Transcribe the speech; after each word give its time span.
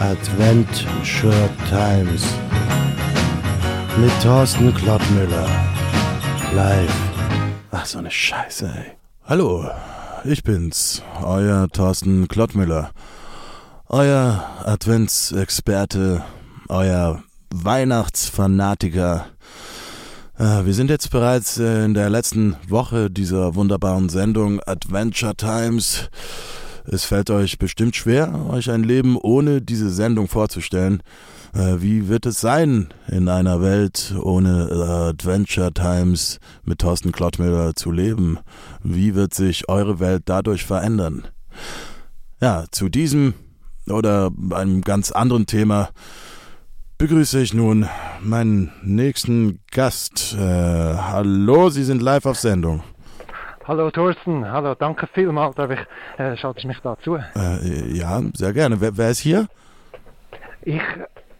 Adventure 0.00 1.50
Times 1.68 2.22
mit 4.00 4.12
Thorsten 4.22 4.72
Klottmüller. 4.72 5.48
Live. 6.54 6.94
Ach, 7.72 7.84
so 7.84 7.98
eine 7.98 8.10
Scheiße, 8.10 8.66
ey. 8.66 8.92
Hallo, 9.24 9.68
ich 10.24 10.44
bin's, 10.44 11.02
euer 11.22 11.68
Thorsten 11.68 12.28
Klottmüller. 12.28 12.92
Euer 13.88 14.48
Adventsexperte, 14.64 16.24
euer 16.68 17.24
Weihnachtsfanatiker. 17.52 19.26
Äh, 20.38 20.64
wir 20.64 20.74
sind 20.74 20.90
jetzt 20.90 21.10
bereits 21.10 21.58
äh, 21.58 21.84
in 21.84 21.94
der 21.94 22.08
letzten 22.08 22.56
Woche 22.68 23.10
dieser 23.10 23.56
wunderbaren 23.56 24.08
Sendung 24.08 24.60
Adventure 24.64 25.34
Times. 25.34 26.08
Es 26.90 27.04
fällt 27.04 27.28
euch 27.28 27.58
bestimmt 27.58 27.96
schwer, 27.96 28.46
euch 28.48 28.70
ein 28.70 28.82
Leben 28.82 29.18
ohne 29.18 29.60
diese 29.60 29.90
Sendung 29.90 30.26
vorzustellen. 30.26 31.02
Äh, 31.52 31.82
wie 31.82 32.08
wird 32.08 32.24
es 32.24 32.40
sein, 32.40 32.88
in 33.08 33.28
einer 33.28 33.60
Welt 33.60 34.14
ohne 34.22 34.70
Adventure 35.10 35.72
Times 35.72 36.40
mit 36.64 36.78
Thorsten 36.78 37.12
Klottmüller 37.12 37.74
zu 37.74 37.90
leben? 37.90 38.38
Wie 38.82 39.14
wird 39.14 39.34
sich 39.34 39.68
eure 39.68 40.00
Welt 40.00 40.22
dadurch 40.26 40.64
verändern? 40.64 41.28
Ja, 42.40 42.64
zu 42.70 42.88
diesem 42.88 43.34
oder 43.86 44.30
einem 44.50 44.80
ganz 44.80 45.10
anderen 45.12 45.44
Thema 45.44 45.90
begrüße 46.96 47.40
ich 47.40 47.52
nun 47.52 47.86
meinen 48.22 48.72
nächsten 48.82 49.60
Gast. 49.70 50.34
Äh, 50.38 50.38
hallo, 50.38 51.68
Sie 51.68 51.84
sind 51.84 52.00
live 52.00 52.24
auf 52.24 52.38
Sendung. 52.38 52.82
Hallo 53.68 53.90
Thorsten, 53.90 54.50
hallo, 54.50 54.74
danke 54.74 55.06
vielmals, 55.08 55.54
darf 55.54 55.70
ich, 55.70 55.78
äh, 56.18 56.38
schaltest 56.38 56.64
mich 56.64 56.80
dazu? 56.80 57.16
Äh, 57.16 57.92
ja, 57.92 58.22
sehr 58.32 58.54
gerne. 58.54 58.80
Wer, 58.80 58.96
wer 58.96 59.10
ist 59.10 59.18
hier? 59.18 59.46
Ich, 60.62 60.80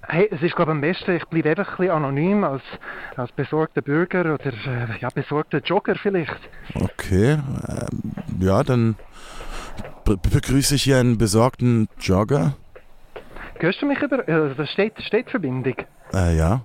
hey, 0.02 0.28
es 0.30 0.42
ist 0.42 0.54
glaube 0.54 0.72
ich 0.72 0.74
am 0.74 0.82
besten, 0.82 1.16
ich 1.16 1.24
bleibe 1.24 1.48
einfach 1.48 1.70
ein 1.70 1.76
bisschen 1.78 1.90
anonym 1.90 2.44
als, 2.44 2.60
als 3.16 3.32
besorgter 3.32 3.80
Bürger 3.80 4.34
oder 4.34 4.44
äh, 4.44 5.00
ja, 5.00 5.08
besorgter 5.08 5.60
Jogger 5.60 5.94
vielleicht. 5.94 6.36
Okay, 6.74 7.38
ähm, 7.66 8.12
ja, 8.40 8.62
dann 8.62 8.96
be 10.04 10.18
begrüße 10.18 10.74
ich 10.74 10.82
hier 10.82 10.98
einen 10.98 11.16
besorgten 11.16 11.88
Jogger. 11.98 12.56
Hörst 13.58 13.80
du 13.80 13.86
mich 13.86 14.02
über, 14.02 14.28
äh, 14.28 14.54
da 14.54 14.66
steht, 14.66 15.00
steht 15.00 15.30
Verbindung. 15.30 15.76
Äh, 16.12 16.36
ja. 16.36 16.60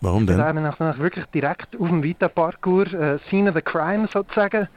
Warum 0.00 0.26
denn? 0.26 0.40
Haben 0.40 0.62
wir 0.62 0.74
nach, 0.78 0.98
wirklich 0.98 1.24
direkt 1.26 1.78
auf 1.78 1.88
dem 1.88 2.02
Vita 2.02 2.28
Parkour, 2.28 2.86
äh, 2.92 3.18
Scene 3.28 3.50
of 3.50 3.56
the 3.56 3.62
Crime 3.62 4.08
sozusagen. 4.12 4.68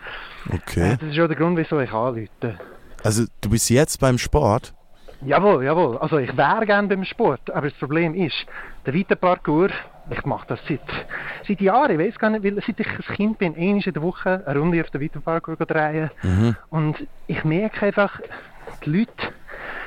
Okay. 0.47 0.93
Äh, 0.93 0.97
das 0.97 1.09
ist 1.09 1.15
ja 1.15 1.27
der 1.27 1.37
Grund, 1.37 1.57
wieso 1.57 1.79
ich 1.79 1.91
anrufe. 1.91 2.27
Also 3.03 3.25
du 3.41 3.49
bist 3.49 3.69
jetzt 3.69 3.99
beim 3.99 4.17
Sport? 4.17 4.73
Jawohl, 5.23 5.63
jawohl. 5.63 5.97
Also 5.97 6.17
ich 6.17 6.35
wäre 6.35 6.65
gerne 6.65 6.87
beim 6.87 7.03
Sport, 7.03 7.51
aber 7.51 7.69
das 7.69 7.77
Problem 7.77 8.15
ist, 8.15 8.45
der 8.85 8.93
Vita 8.93 9.15
Parkour, 9.15 9.69
ich 10.09 10.25
mache 10.25 10.47
das 10.47 10.59
seit, 10.67 10.81
seit 11.47 11.61
Jahren, 11.61 11.91
ich 11.91 11.99
weiß 11.99 12.17
gar 12.17 12.31
nicht, 12.31 12.43
weil 12.43 12.55
seit 12.55 12.79
ich 12.79 12.87
ein 12.87 13.15
Kind 13.15 13.37
bin, 13.37 13.55
einmal 13.55 13.83
in 13.85 13.93
der 13.93 14.01
Woche 14.01 14.43
eine 14.45 14.59
Runde 14.59 14.81
auf 14.81 14.89
der 14.89 14.99
Vita 14.99 15.19
Parkour 15.19 15.55
drehen. 15.57 16.09
Mhm. 16.23 16.55
Und 16.69 17.07
ich 17.27 17.43
merke 17.43 17.85
einfach, 17.85 18.19
die 18.83 18.89
Leute 18.89 19.33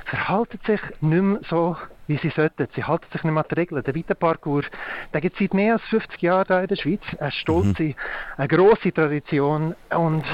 verhalten 0.05 0.61
sich 0.67 0.81
nicht 1.01 1.23
mehr 1.23 1.41
so, 1.49 1.77
wie 2.07 2.19
sie 2.19 2.31
sollten. 2.31 2.69
Sie 2.75 2.85
halten 2.85 3.07
sich 3.13 3.23
nicht 3.25 3.33
mehr 3.33 3.43
an 3.43 3.49
die 3.51 3.55
Regeln. 3.55 3.83
Der 3.83 3.95
Weiterparkour, 3.95 4.65
der 5.13 5.21
gibt 5.21 5.35
es 5.35 5.41
seit 5.41 5.55
mehr 5.55 5.75
als 5.75 5.83
50 5.85 6.21
Jahren 6.23 6.45
da 6.49 6.61
in 6.61 6.69
der 6.69 6.77
Schweiz. 6.77 7.03
Eine 7.19 7.33
stolze, 7.33 7.83
mhm. 7.83 7.95
eine 8.37 8.49
grosse 8.49 8.93
Tradition. 8.93 9.75
Und 9.91 10.25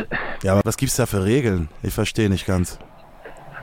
ja, 0.42 0.52
aber 0.52 0.62
was 0.64 0.76
gibt 0.76 0.90
es 0.90 0.96
da 0.96 1.06
für 1.06 1.24
Regeln? 1.24 1.68
Ich 1.82 1.94
verstehe 1.94 2.28
nicht 2.28 2.46
ganz. 2.46 2.78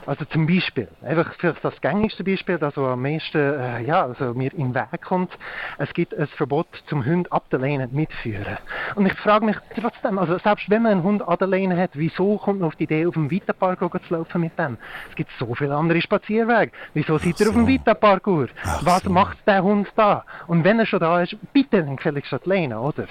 Also 0.08 0.24
zum 0.24 0.48
Beispiel, 0.48 0.88
einfach 1.06 1.34
für 1.34 1.54
das 1.62 1.82
gängigste 1.82 2.24
Beispiel, 2.24 2.58
das 2.58 2.78
am 2.78 3.02
meisten 3.02 3.38
äh, 3.38 3.82
ja, 3.84 4.06
also 4.06 4.34
mir 4.34 4.54
in 4.54 4.72
den 4.72 4.76
Weg 4.76 5.02
kommt, 5.02 5.38
es 5.80 5.94
gibt 5.94 6.18
ein 6.18 6.28
Verbot 6.28 6.68
zum 6.88 7.06
Hund 7.06 7.30
ab 7.30 7.50
der 7.50 7.60
Leine 7.60 7.90
mitführen. 7.92 8.58
Und 8.96 9.06
ich 9.06 9.14
frage 9.16 9.46
mich 9.46 9.58
trotzdem, 9.76 10.18
also 10.18 10.38
selbst 10.38 10.70
wenn 10.70 10.84
man 10.84 10.94
einen 10.94 11.04
Hund 11.04 11.28
an 11.28 11.38
der 11.38 11.48
Leine 11.48 11.76
hat, 11.76 11.90
wieso 11.96 12.38
kommt 12.38 12.62
man 12.62 12.70
auf 12.70 12.78
die 12.78 12.86
Idee, 12.86 13.06
auf 13.06 13.16
dem 13.16 13.30
Weiterpark 13.30 13.80
zu 14.08 14.14
laufen 14.14 14.40
mit 14.40 14.58
dem? 14.58 14.78
Es 15.10 15.16
gibt 15.18 15.30
so 15.40 15.54
viele 15.54 15.76
andere 15.76 16.02
Spazierwege. 16.02 16.72
Wieso 16.94 17.18
seid 17.18 17.38
ihr 17.42 17.46
so. 17.46 17.50
auf 17.50 17.58
dem 17.58 17.68
Weiterparkour? 17.68 18.48
Was 18.84 19.04
so. 19.04 19.10
macht 19.10 19.46
der 19.46 19.62
Hund 19.62 19.92
da? 19.98 20.24
Und 20.48 20.64
wenn 20.64 20.80
er 20.80 20.86
schon 20.86 21.02
da 21.02 21.22
ist, 21.22 21.36
bitte 21.52 21.84
dann 21.84 21.98
gefälligst 21.98 22.32
an 22.32 22.40
die 22.46 22.50
Leine, 22.50 22.80
oder? 22.80 23.08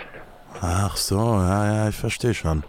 Ach 0.62 0.96
so, 0.96 1.18
ja, 1.18 1.66
ja, 1.66 1.88
ich 1.90 1.96
verstehe 1.96 2.32
schon. 2.32 2.64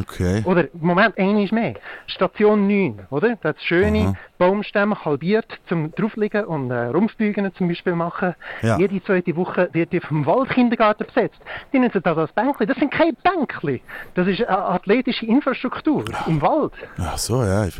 Okay. 0.00 0.42
Oder, 0.44 0.64
Moment, 0.74 1.16
ist 1.16 1.52
mehr. 1.52 1.74
Station 2.06 2.66
9, 2.66 3.06
oder? 3.10 3.36
Das 3.42 3.56
schöne 3.62 4.00
Aha. 4.00 4.14
Baumstämme 4.38 5.04
halbiert 5.04 5.46
zum 5.68 5.92
draufliegen 5.94 6.44
und 6.44 6.70
äh, 6.70 6.86
Rumpfbügen 6.86 7.54
zum 7.56 7.68
Beispiel 7.68 7.94
machen. 7.94 8.34
Ja. 8.62 8.78
Jede 8.78 9.02
zweite 9.04 9.34
Woche 9.36 9.68
wird 9.72 9.92
die 9.92 10.00
vom 10.00 10.26
Waldkindergarten 10.26 11.06
besetzt. 11.06 11.40
Die 11.72 11.78
nutzen 11.78 12.02
das 12.02 12.18
als 12.18 12.32
Bänkli. 12.32 12.66
Das 12.66 12.76
sind 12.76 12.92
keine 12.92 13.12
Bänkli. 13.12 13.82
Das 14.14 14.26
ist 14.26 14.40
eine 14.44 14.58
athletische 14.58 15.26
Infrastruktur 15.26 16.04
im 16.26 16.42
Wald. 16.42 16.72
Ach 16.98 17.18
so, 17.18 17.42
ja, 17.42 17.66
ich, 17.66 17.74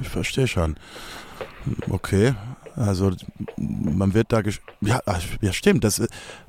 ich 0.00 0.08
verstehe 0.08 0.46
schon. 0.46 0.76
Okay. 1.90 2.34
Also 2.76 3.12
man 3.56 4.14
wird 4.14 4.32
da 4.32 4.40
ja, 4.80 5.00
ja 5.40 5.52
stimmt, 5.52 5.84
das, 5.84 6.02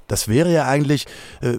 das 0.08 0.28
wäre 0.28 0.52
ja 0.52 0.68
eigentlich 0.68 1.06
äh, 1.42 1.58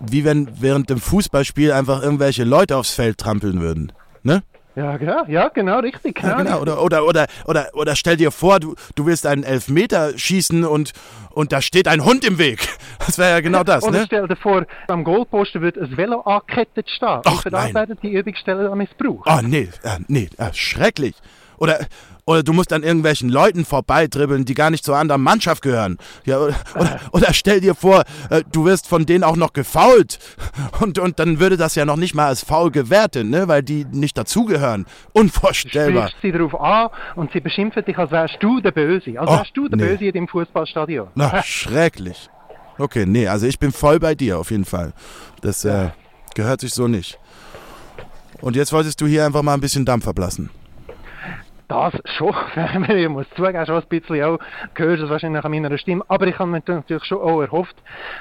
wie 0.00 0.24
wenn 0.24 0.48
während 0.60 0.90
dem 0.90 1.00
Fußballspiel 1.00 1.72
einfach 1.72 2.02
irgendwelche 2.02 2.44
Leute 2.44 2.76
aufs 2.76 2.94
Feld 2.94 3.18
trampeln 3.18 3.60
würden. 3.60 3.92
Ne? 4.22 4.42
Ja, 4.78 4.96
ja, 4.96 5.24
ja, 5.26 5.48
genau, 5.48 5.80
richtig. 5.80 6.14
Genau, 6.14 6.28
ja, 6.28 6.36
genau. 6.36 6.60
Oder, 6.60 6.80
oder, 6.80 7.04
oder, 7.04 7.26
oder, 7.46 7.66
oder 7.72 7.96
stell 7.96 8.16
dir 8.16 8.30
vor, 8.30 8.60
du, 8.60 8.76
du 8.94 9.06
willst 9.06 9.26
einen 9.26 9.42
Elfmeter 9.42 10.16
schießen 10.16 10.64
und, 10.64 10.92
und 11.30 11.50
da 11.50 11.60
steht 11.60 11.88
ein 11.88 12.04
Hund 12.04 12.24
im 12.24 12.38
Weg. 12.38 12.60
Das 13.06 13.16
wäre 13.16 13.30
ja 13.30 13.40
genau 13.40 13.64
das, 13.64 13.84
oder 13.84 14.00
ne? 14.00 14.04
stell 14.06 14.28
dir 14.28 14.36
vor, 14.36 14.66
am 14.88 15.02
Goalposten 15.02 15.62
wird 15.62 15.78
ein 15.78 15.96
Velo 15.96 16.20
angekettet 16.20 16.90
stehen. 16.90 17.22
Ach, 17.24 17.32
und 17.32 17.40
für 17.40 17.48
das 17.48 17.72
werden 17.72 17.96
die 18.02 18.12
Übungsstellen 18.12 18.76
missbraucht. 18.76 19.26
Oh, 19.26 19.40
nee, 19.42 19.70
äh, 19.82 19.98
nee, 20.08 20.28
äh, 20.36 20.52
schrecklich. 20.52 21.14
Oder, 21.58 21.86
oder 22.24 22.42
du 22.42 22.52
musst 22.52 22.72
an 22.72 22.82
irgendwelchen 22.82 23.28
Leuten 23.28 23.64
vorbeidribbeln, 23.64 24.44
die 24.44 24.54
gar 24.54 24.70
nicht 24.70 24.84
zur 24.84 24.96
anderen 24.96 25.22
Mannschaft 25.22 25.62
gehören. 25.62 25.98
Ja, 26.24 26.38
oder, 26.38 26.54
oder, 26.74 27.00
oder 27.12 27.32
stell 27.32 27.60
dir 27.60 27.74
vor, 27.74 28.04
äh, 28.30 28.42
du 28.52 28.64
wirst 28.64 28.86
von 28.86 29.06
denen 29.06 29.24
auch 29.24 29.36
noch 29.36 29.52
gefault. 29.52 30.18
Und, 30.80 30.98
und 30.98 31.18
dann 31.18 31.40
würde 31.40 31.56
das 31.56 31.74
ja 31.74 31.84
noch 31.84 31.96
nicht 31.96 32.14
mal 32.14 32.26
als 32.26 32.44
faul 32.44 32.70
gewertet, 32.70 33.26
ne? 33.26 33.48
weil 33.48 33.62
die 33.62 33.86
nicht 33.86 34.16
dazugehören. 34.18 34.86
Unvorstellbar. 35.12 36.10
Du 36.10 36.16
sie 36.22 36.32
darauf 36.32 36.60
an 36.60 36.90
und 37.16 37.32
sie 37.32 37.40
beschimpfen 37.40 37.84
dich, 37.84 37.96
als 37.96 38.10
wärst 38.10 38.36
du 38.40 38.60
der 38.60 38.72
Böse. 38.72 39.18
Als 39.18 39.30
oh, 39.30 39.36
wärst 39.38 39.56
du 39.56 39.68
der 39.68 39.78
nee. 39.78 39.84
Böse 39.84 40.04
in 40.04 40.12
dem 40.12 40.28
Fußballstadion. 40.28 41.08
Na, 41.14 41.42
schrecklich. 41.46 42.28
Okay, 42.76 43.06
nee, 43.06 43.26
also 43.26 43.46
ich 43.46 43.58
bin 43.58 43.72
voll 43.72 43.98
bei 43.98 44.14
dir 44.14 44.38
auf 44.38 44.50
jeden 44.50 44.64
Fall. 44.64 44.92
Das 45.40 45.64
äh, 45.64 45.88
gehört 46.34 46.60
sich 46.60 46.72
so 46.72 46.86
nicht. 46.86 47.18
Und 48.40 48.54
jetzt 48.54 48.72
wolltest 48.72 49.00
du 49.00 49.06
hier 49.06 49.26
einfach 49.26 49.42
mal 49.42 49.54
ein 49.54 49.60
bisschen 49.60 49.84
Dampf 49.84 50.06
ablassen 50.06 50.50
das 51.68 51.92
schon, 52.16 52.34
ich 52.88 53.08
muss 53.08 53.26
zugeben, 53.36 53.64
schon 53.66 53.76
ein 53.76 53.88
bisschen 53.88 54.24
auch, 54.24 54.38
gehört 54.74 55.00
es 55.00 55.10
wahrscheinlich 55.10 55.44
an 55.44 55.50
meiner 55.50 55.76
Stimme, 55.78 56.04
aber 56.08 56.26
ich 56.26 56.38
habe 56.38 56.50
mir 56.50 56.62
natürlich 56.66 57.04
schon 57.04 57.18
auch 57.18 57.40
erhofft, 57.40 57.76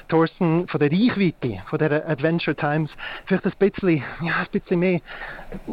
Thorsten, 0.10 0.68
von 0.68 0.80
der 0.80 0.92
Reichweite, 0.92 1.62
von 1.70 1.80
der 1.80 2.08
Adventure 2.08 2.56
Times, 2.56 2.92
vielleicht 3.26 3.46
ein 3.46 3.54
bisschen, 3.58 4.04
ja, 4.22 4.36
ein 4.40 4.48
bisschen 4.52 4.80
mehr 4.80 5.00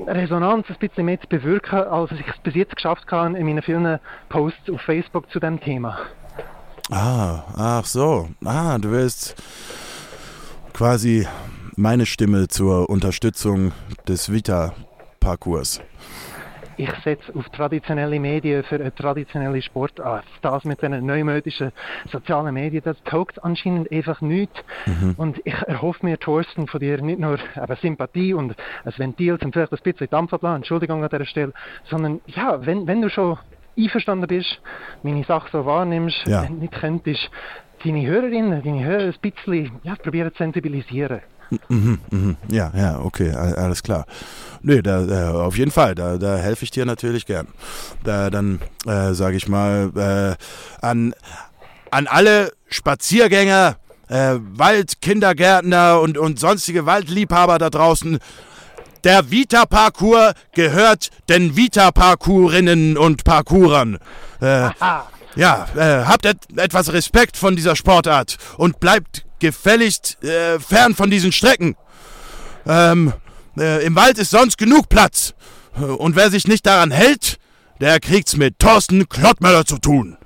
Resonanz, 0.07 0.67
ein 0.69 0.77
bisschen 0.79 1.05
mehr 1.05 1.21
zu 1.21 1.29
bewirken, 1.29 1.81
als 1.81 2.13
ich 2.13 2.27
es 2.27 2.39
bis 2.39 2.55
jetzt 2.55 2.77
geschafft 2.77 3.11
habe 3.11 3.37
in 3.37 3.45
meinen 3.47 3.63
vielen 3.63 3.99
Posts 4.29 4.71
auf 4.71 4.81
Facebook 4.81 5.31
zu 5.31 5.41
dem 5.41 5.61
Thema. 5.61 5.99
Ah, 6.91 7.43
ach 7.57 7.87
so, 7.87 8.29
ah, 8.45 8.79
du 8.79 8.91
willst 8.91 9.43
quasi 10.73 11.27
meine 11.77 12.07
Stimme 12.07 12.47
zur 12.47 12.89
Unterstützung 12.89 13.73
des 14.07 14.31
Vita-Parcours 14.31 15.81
ich 16.77 16.91
setze 17.05 17.35
auf 17.35 17.49
traditionelle 17.51 18.19
Medien 18.21 18.63
für 18.65 18.77
eine 18.77 18.95
traditionelle 18.95 19.61
Sportart. 19.63 20.25
Das 20.43 20.65
mit 20.65 20.83
den 20.83 21.05
neumodischen 21.05 21.73
sozialen 22.11 22.55
Medien, 22.55 22.83
das 22.85 23.03
taugt 23.05 23.43
anscheinend 23.45 23.91
einfach 23.93 24.21
nichts. 24.21 24.59
Mhm. 24.87 25.15
Und 25.17 25.41
ich 25.45 25.55
erhoffe 25.67 26.05
mir, 26.05 26.19
Thorsten, 26.19 26.67
von 26.67 26.81
dir 26.81 27.01
nicht 27.01 27.19
nur 27.19 27.39
eben 27.57 27.77
Sympathie 27.81 28.35
und 28.35 28.55
ein 28.85 28.93
Ventil 28.97 29.39
zum 29.39 29.53
vielleicht 29.53 29.73
ein 29.73 29.79
bisschen 29.83 30.09
Dampf 30.11 30.33
ablassen, 30.33 30.57
Entschuldigung 30.57 31.03
an 31.03 31.11
dieser 31.11 31.25
Stelle, 31.25 31.53
sondern 31.85 32.21
ja, 32.27 32.65
wenn, 32.65 32.87
wenn 32.87 33.03
du 33.03 33.09
schon 33.09 33.39
einverstanden 33.79 34.27
bist, 34.27 34.61
meine 35.03 35.25
Sache 35.25 35.49
so 35.53 35.67
wahrnimmst, 35.67 36.27
ja. 36.27 36.49
nicht 36.49 36.73
könntest, 36.73 37.31
deine 37.85 38.07
Hörerinnen, 38.07 38.63
deine 38.63 38.85
Hörer 38.85 39.05
ein 39.05 39.15
bisschen 39.21 39.73
ja, 39.83 39.95
probieren 39.97 40.31
zu 40.33 40.39
sensibilisieren. 40.39 41.21
Mhm, 41.69 41.99
mhm. 42.11 42.37
Ja, 42.49 42.73
ja, 42.77 42.99
okay, 43.01 43.31
alles 43.33 43.83
klar. 43.83 44.07
Nö, 44.63 44.83
da, 44.83 45.05
äh, 45.07 45.33
auf 45.33 45.57
jeden 45.57 45.71
Fall, 45.71 45.95
da, 45.95 46.17
da 46.17 46.37
helfe 46.37 46.65
ich 46.65 46.71
dir 46.71 46.87
natürlich 46.87 47.27
gern. 47.27 47.49
Da, 48.03 48.31
dann 48.31 48.61
äh, 48.87 49.13
sage 49.13 49.37
ich 49.37 49.47
mal 49.49 49.91
äh, 49.97 50.85
an, 50.85 51.15
an 51.91 52.07
alle 52.07 52.53
Spaziergänger, 52.69 53.77
äh, 54.09 54.37
Waldkindergärtner 54.39 56.01
und, 56.01 56.19
und 56.19 56.39
sonstige 56.39 56.87
Waldliebhaber 56.87 57.59
da 57.59 57.71
draußen, 57.71 58.19
Der 59.05 59.31
Vita-Parcours 59.31 60.33
gehört 60.55 61.11
den 61.29 61.57
Vita-Parcourinnen 61.57 62.97
und 62.97 63.25
Parcourern. 63.25 63.99
Äh, 64.41 64.71
ja, 65.37 65.67
äh, 65.77 66.05
habt 66.05 66.27
et 66.27 66.39
etwas 66.57 66.93
Respekt 66.93 67.37
von 67.37 67.57
dieser 67.57 67.77
Sportart 67.77 68.39
und 68.57 68.81
bleibt 68.81 69.25
gefälligst 69.39 70.23
äh, 70.25 70.59
fern 70.59 70.95
von 70.95 71.11
diesen 71.11 71.33
Strecken. 71.33 71.77
Ähm, 72.67 73.13
äh, 73.59 73.85
Im 73.85 73.95
Wald 73.97 74.19
ist 74.19 74.31
sonst 74.31 74.59
genug 74.59 74.89
Platz. 74.89 75.35
Und 75.75 76.15
wer 76.17 76.31
sich 76.31 76.47
nicht 76.47 76.67
daran 76.67 76.91
hält, 76.91 77.39
der 77.81 77.99
kriegt's 78.01 78.37
mit 78.37 78.59
Thorsten 78.59 79.09
Klottmöller 79.09 79.65
zu 79.65 79.79
tun. 79.79 80.17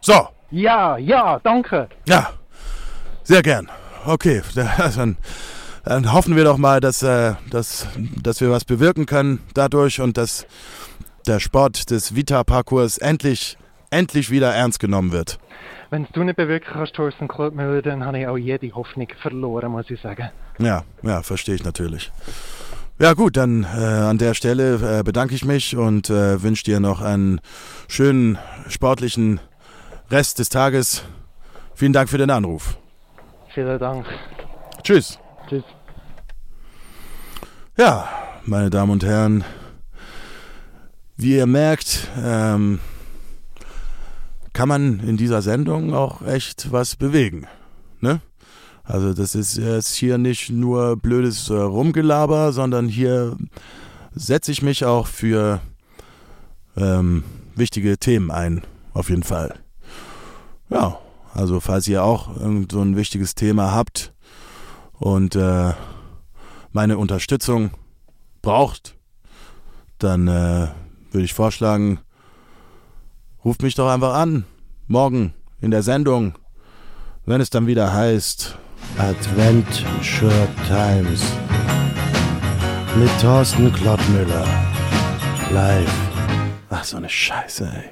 So. 0.00 0.28
Ja, 0.50 0.96
ja, 0.96 1.38
danke. 1.40 1.88
Ja, 2.06 2.30
sehr 3.22 3.42
gern. 3.42 3.70
Okay, 4.06 4.42
dann, 4.54 5.16
dann 5.84 6.12
hoffen 6.12 6.34
wir 6.36 6.44
doch 6.44 6.56
mal, 6.56 6.80
dass, 6.80 7.02
äh, 7.02 7.34
dass, 7.50 7.86
dass 8.22 8.40
wir 8.40 8.50
was 8.50 8.64
bewirken 8.64 9.06
können 9.06 9.40
dadurch 9.54 10.00
und 10.00 10.16
dass 10.16 10.46
der 11.26 11.40
Sport 11.40 11.90
des 11.90 12.14
Vita-Parcours 12.14 12.98
endlich, 12.98 13.58
endlich 13.90 14.30
wieder 14.30 14.54
ernst 14.54 14.80
genommen 14.80 15.12
wird. 15.12 15.38
Wenn 15.90 16.06
du 16.12 16.22
nicht 16.22 16.36
bewirken 16.36 16.68
kannst, 16.72 16.94
Thorsten 16.94 17.28
Klottmüller, 17.28 17.80
dann 17.80 18.04
habe 18.04 18.18
ich 18.20 18.26
auch 18.26 18.36
jede 18.36 18.70
Hoffnung 18.74 19.08
verloren, 19.20 19.72
muss 19.72 19.90
ich 19.90 20.00
sagen. 20.00 20.30
Ja, 20.58 20.84
ja, 21.02 21.22
verstehe 21.22 21.54
ich 21.54 21.64
natürlich. 21.64 22.12
Ja 23.00 23.14
gut, 23.14 23.36
dann 23.36 23.64
äh, 23.64 23.78
an 23.78 24.18
der 24.18 24.34
Stelle 24.34 24.98
äh, 24.98 25.02
bedanke 25.02 25.34
ich 25.34 25.44
mich 25.44 25.76
und 25.76 26.10
äh, 26.10 26.42
wünsche 26.42 26.64
dir 26.64 26.80
noch 26.80 27.00
einen 27.00 27.40
schönen 27.86 28.38
sportlichen 28.68 29.40
Rest 30.10 30.40
des 30.40 30.48
Tages. 30.48 31.04
Vielen 31.74 31.92
Dank 31.92 32.10
für 32.10 32.18
den 32.18 32.30
Anruf. 32.30 32.76
Vielen 33.54 33.78
Dank. 33.78 34.04
Tschüss. 34.82 35.18
Tschüss. 35.48 35.64
Ja, 37.76 38.08
meine 38.44 38.68
Damen 38.68 38.90
und 38.90 39.04
Herren, 39.04 39.44
wie 41.16 41.36
ihr 41.36 41.46
merkt, 41.46 42.08
ähm, 42.20 42.80
kann 44.58 44.68
man 44.68 44.98
in 45.06 45.16
dieser 45.16 45.40
Sendung 45.40 45.94
auch 45.94 46.20
echt 46.22 46.72
was 46.72 46.96
bewegen. 46.96 47.46
Ne? 48.00 48.20
Also 48.82 49.14
das 49.14 49.36
ist 49.36 49.56
jetzt 49.56 49.94
hier 49.94 50.18
nicht 50.18 50.50
nur 50.50 50.96
blödes 50.96 51.48
äh, 51.48 51.54
Rumgelaber, 51.54 52.52
sondern 52.52 52.88
hier 52.88 53.36
setze 54.16 54.50
ich 54.50 54.60
mich 54.60 54.84
auch 54.84 55.06
für 55.06 55.60
ähm, 56.76 57.22
wichtige 57.54 57.98
Themen 57.98 58.32
ein, 58.32 58.62
auf 58.94 59.10
jeden 59.10 59.22
Fall. 59.22 59.54
Ja, 60.70 60.98
also 61.34 61.60
falls 61.60 61.86
ihr 61.86 62.02
auch 62.02 62.36
irgend 62.36 62.72
so 62.72 62.80
ein 62.80 62.96
wichtiges 62.96 63.36
Thema 63.36 63.70
habt 63.70 64.12
und 64.94 65.36
äh, 65.36 65.72
meine 66.72 66.98
Unterstützung 66.98 67.70
braucht, 68.42 68.96
dann 69.98 70.26
äh, 70.26 70.66
würde 71.12 71.24
ich 71.24 71.32
vorschlagen, 71.32 72.00
ruft 73.44 73.62
mich 73.62 73.74
doch 73.74 73.88
einfach 73.88 74.14
an, 74.14 74.44
morgen 74.86 75.34
in 75.60 75.70
der 75.70 75.82
Sendung, 75.82 76.34
wenn 77.26 77.40
es 77.40 77.50
dann 77.50 77.66
wieder 77.66 77.92
heißt 77.92 78.56
Adventure 78.98 80.48
Times 80.66 81.22
mit 82.96 83.10
Thorsten 83.20 83.72
Klottmüller. 83.72 84.46
Live. 85.52 85.92
Ach, 86.68 86.84
so 86.84 86.96
eine 86.98 87.08
Scheiße, 87.08 87.64
ey. 87.64 87.84